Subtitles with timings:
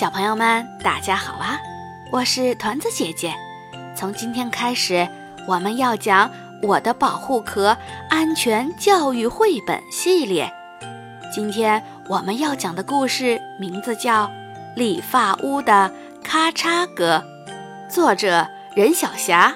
[0.00, 1.60] 小朋友们，大家好啊！
[2.10, 3.34] 我是团子姐姐。
[3.94, 5.06] 从今天开始，
[5.46, 6.26] 我们要讲
[6.62, 7.76] 《我的保护壳
[8.08, 10.50] 安全教育绘本》系列。
[11.30, 14.24] 今天我们要讲的故事名字叫
[14.74, 15.92] 《理发屋的
[16.24, 17.22] 咔嚓歌》，
[17.92, 19.54] 作者任小霞。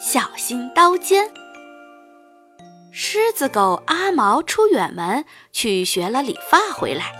[0.00, 1.30] 小心刀尖。
[2.90, 7.12] 狮子狗阿毛出远门去学了理发回来，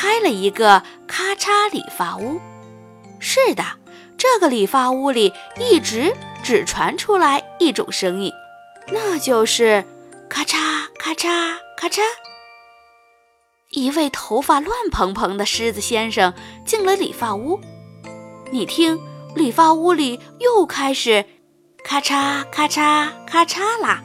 [0.00, 2.40] 开了一个咔嚓理发屋。
[3.18, 3.62] 是的，
[4.16, 8.32] 这个理发屋里一直只传出来一种声音，
[8.88, 9.84] 那就是
[10.26, 10.56] 咔嚓
[10.98, 11.28] 咔嚓
[11.76, 12.00] 咔嚓。
[13.72, 16.32] 一位头发乱蓬蓬的狮子先生
[16.64, 17.60] 进了理发屋，
[18.50, 18.98] 你听，
[19.34, 21.26] 理发屋里又开始
[21.84, 24.02] 咔嚓咔嚓咔嚓啦。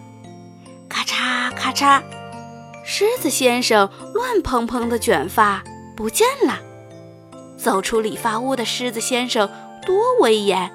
[0.89, 2.03] 咔嚓咔嚓，
[2.83, 5.63] 狮子先生乱蓬蓬的卷发
[5.95, 6.59] 不见了。
[7.57, 9.49] 走出理发屋的狮子先生
[9.85, 10.71] 多威严！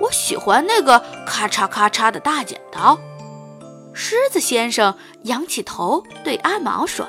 [0.00, 2.98] 我喜欢那个咔嚓咔嚓的大剪刀。
[3.92, 7.06] 狮子先生仰起头对阿毛说：“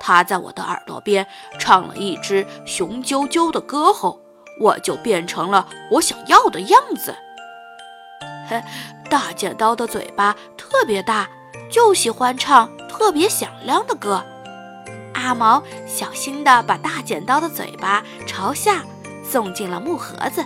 [0.00, 1.26] 他在我的耳朵边
[1.58, 4.20] 唱了一支雄赳赳的歌后，
[4.60, 7.14] 我就变成了我想要的样子。”
[8.48, 8.62] 嘿。
[9.10, 11.28] 大剪刀的嘴巴特别大，
[11.68, 14.24] 就喜欢唱特别响亮的歌。
[15.14, 18.84] 阿毛小心地把大剪刀的嘴巴朝下
[19.22, 20.44] 送进了木盒子。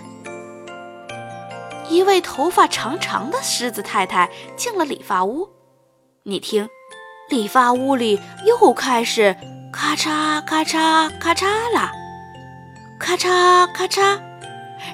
[1.89, 5.49] 一位头发长长的狮子太太进了理发屋，
[6.23, 6.67] 你听，
[7.29, 9.35] 理发屋里又开始
[9.71, 11.91] 咔嚓咔嚓咔嚓啦，
[12.99, 14.19] 咔嚓咔嚓，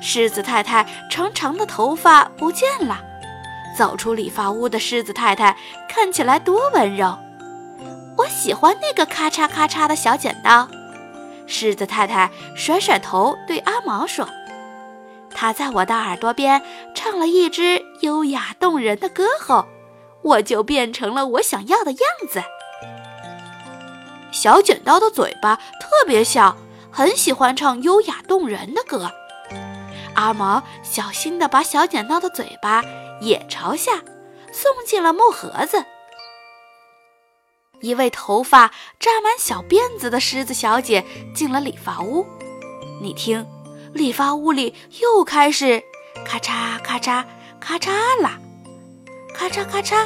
[0.01, 3.01] 狮子太太长长的头发不见了。
[3.77, 5.55] 走出理发屋的狮子太太
[5.87, 7.17] 看起来多温柔，
[8.41, 10.67] 喜欢那个咔嚓咔嚓的小剪刀。
[11.45, 14.27] 狮子太太甩甩头对阿毛说
[15.29, 16.59] ：“他在我的耳朵边
[16.95, 19.67] 唱了一支优雅动人的歌后，
[20.23, 22.41] 我就变成了我想要的样子。”
[24.33, 26.57] 小剪刀的嘴巴特别小，
[26.89, 29.11] 很喜欢唱优雅动人的歌。
[30.15, 32.81] 阿毛小心地把小剪刀的嘴巴。
[33.21, 33.91] 也朝下
[34.51, 35.85] 送进了木盒子。
[37.81, 41.03] 一位头发扎满小辫子的狮子小姐
[41.33, 42.25] 进了理发屋，
[43.01, 43.45] 你听，
[43.93, 45.83] 理发屋里又开始
[46.25, 47.25] 咔嚓咔嚓
[47.59, 48.39] 咔嚓啦，
[49.33, 50.05] 咔嚓咔嚓，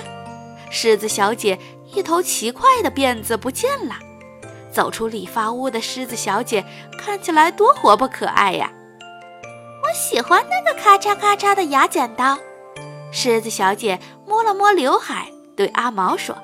[0.71, 1.59] 狮子小姐
[1.93, 3.95] 一头奇怪的辫子不见了。
[4.71, 6.65] 走出理发屋的狮子小姐
[6.99, 8.69] 看起来多活泼可爱呀！
[9.83, 12.37] 我喜欢那个咔嚓咔嚓的牙剪刀。
[13.11, 16.35] 狮子小姐摸了摸刘海，对阿毛说：“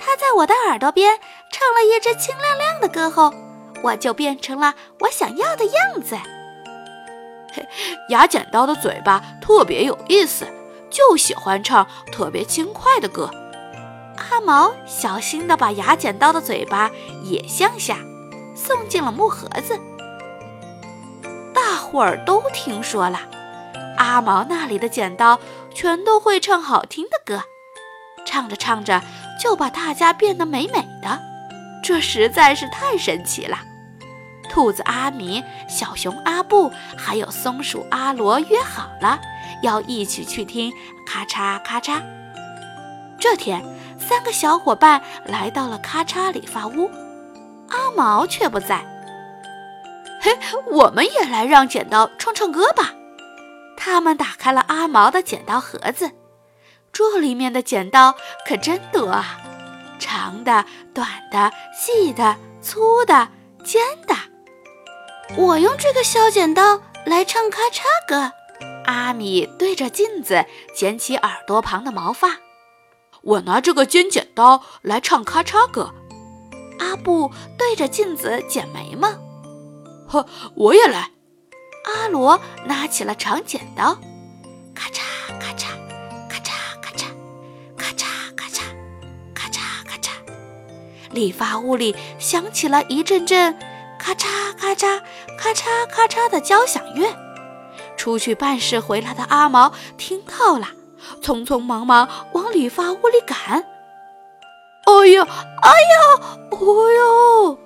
[0.00, 1.18] 他在我的耳朵边
[1.52, 3.32] 唱了一支清亮亮的歌后，
[3.82, 6.16] 我就变成了我想要的样子。”
[7.52, 7.68] 嘿，
[8.08, 10.46] 牙剪刀的嘴巴特别有意思，
[10.88, 13.30] 就喜欢唱特别轻快的歌。
[14.16, 16.90] 阿毛小心地把牙剪刀的嘴巴
[17.24, 17.98] 也向下
[18.54, 19.78] 送进了木盒子。
[21.52, 23.20] 大伙儿都听说了，
[23.98, 25.38] 阿毛那里的剪刀。
[25.72, 27.44] 全都会唱好听的歌，
[28.26, 29.00] 唱着唱着
[29.40, 31.18] 就把大家变得美美的，
[31.82, 33.58] 这实在是太神奇了。
[34.50, 39.18] 兔子阿米、小熊阿布还有松鼠阿罗约好了，
[39.62, 40.72] 要一起去听
[41.06, 42.02] 咔嚓咔嚓。
[43.18, 43.64] 这天，
[43.98, 46.90] 三个小伙伴来到了咔嚓理发屋，
[47.68, 48.84] 阿毛却不在。
[50.20, 50.36] 嘿，
[50.70, 52.92] 我们也来让剪刀唱唱歌吧。
[53.76, 56.10] 他们打开了阿毛的剪刀盒子，
[56.92, 58.14] 这里面的剪刀
[58.46, 59.38] 可真多啊，
[59.98, 63.28] 长的、短的、细的、粗的、
[63.64, 64.14] 尖的。
[65.36, 68.32] 我用这个小剪刀来唱咔嚓歌。
[68.86, 72.38] 阿米对着镜子剪起耳朵旁的毛发。
[73.22, 75.94] 我拿这个尖剪刀来唱咔嚓歌。
[76.80, 79.08] 阿布对着镜子剪眉毛。
[80.08, 80.26] 呵，
[80.56, 81.10] 我也来。
[81.84, 83.94] 阿罗拿起了长剪刀，
[84.74, 85.02] 咔嚓，
[91.12, 93.58] 理发屋里响起了一阵阵
[93.98, 94.26] 咔嚓
[94.56, 95.00] 咔嚓、
[95.38, 97.08] 咔嚓咔嚓的交响乐。
[97.96, 100.68] 出去办事回来的阿毛听到了，
[101.22, 103.36] 匆匆忙忙往理发屋里赶。
[104.86, 105.26] 哎呀，
[105.62, 107.58] 哎呀，哦哟！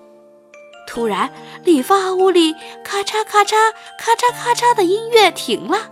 [0.87, 1.33] 突然，
[1.65, 2.53] 理发屋里
[2.85, 3.55] 咔嚓咔嚓
[3.99, 5.91] 咔嚓咔嚓的音乐停了，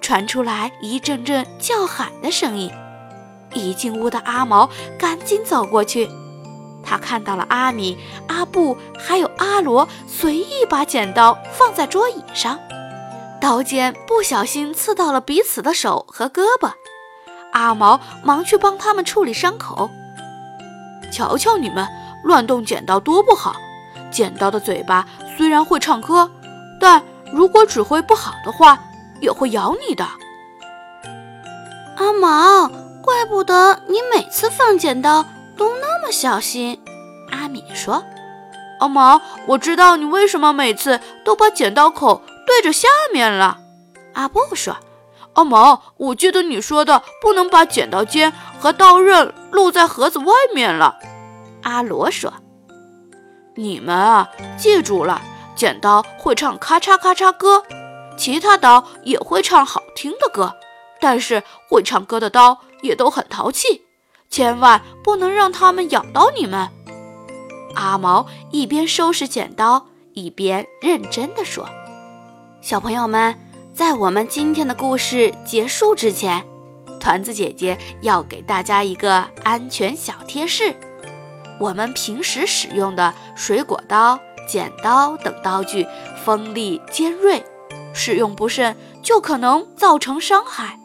[0.00, 2.70] 传出来一阵阵叫喊的声音。
[3.54, 4.68] 一进屋的阿毛
[4.98, 6.10] 赶紧走过去，
[6.86, 7.98] 他看到了阿米、
[8.28, 12.58] 阿布还有阿罗随意把剪刀放在桌椅上，
[13.40, 16.70] 刀尖不小心刺到了彼此的手和胳膊。
[17.52, 19.90] 阿毛忙去帮他们处理伤口。
[21.12, 21.86] 瞧瞧你们
[22.22, 23.56] 乱动剪刀多不好！
[24.10, 25.06] 剪刀的嘴巴
[25.36, 26.30] 虽然会唱歌，
[26.80, 28.78] 但如果指挥不好的话，
[29.20, 30.06] 也会咬你的。
[31.96, 32.68] 阿毛，
[33.02, 35.24] 怪不得你每次放剪刀
[36.06, 36.80] 么小心。
[37.32, 38.04] 阿米说
[38.78, 43.58] ：“阿毛，我知道你为什么每次都把剪刀口对着下面了。”
[44.14, 44.76] 阿布说
[45.34, 50.96] ：“阿毛，我记得你说的不能把剪刀尖和刀刃露在盒子外面了。”
[51.64, 52.32] 阿罗说
[53.56, 55.20] ：“你们啊，记住了，
[55.56, 57.64] 剪刀会唱咔嚓咔嚓歌，
[58.16, 60.54] 其他刀也会唱好听的歌。”
[61.00, 63.82] 但是会唱歌的刀也都很淘气，
[64.36, 66.68] 千万不能让它们咬到你们。
[67.74, 71.66] 阿毛一边收拾剪刀，一边认真地说
[72.60, 73.34] ：“小朋友们，
[73.72, 76.44] 在我们今天的故事结束之前，
[77.00, 80.76] 团子姐姐要给大家一个安全小贴士：
[81.58, 85.86] 我们平时使用的水果刀、剪刀等刀具
[86.26, 87.42] 锋利尖锐，
[87.94, 90.78] 使用不慎就可能造成伤害。”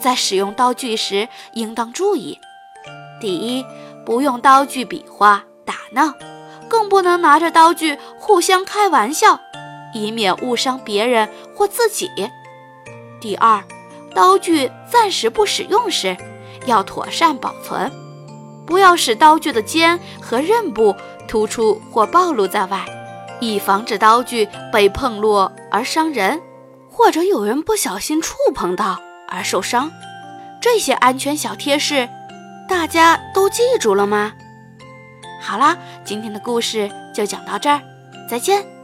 [0.00, 2.38] 在使用刀具时，应当注意：
[3.20, 3.64] 第一，
[4.04, 6.14] 不用刀具比划打闹，
[6.68, 9.40] 更不能拿着刀具互相开玩笑，
[9.94, 12.06] 以免误伤别人或自己；
[13.20, 13.62] 第二，
[14.14, 16.16] 刀具暂时不使用时，
[16.66, 17.90] 要妥善保存，
[18.66, 20.94] 不要使刀具的尖和刃部
[21.26, 22.84] 突出或暴露在外，
[23.40, 26.40] 以防止刀具被碰落而伤人，
[26.90, 29.00] 或者有人不小心触碰到。
[29.28, 29.90] 而受伤，
[30.60, 32.08] 这些安全小贴士，
[32.68, 34.32] 大家都记住了吗？
[35.40, 37.80] 好啦，今天的故事就讲到这儿，
[38.28, 38.75] 再见。